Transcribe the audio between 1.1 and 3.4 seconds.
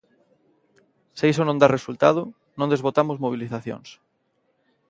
Se iso non dá resultado, non desbotamos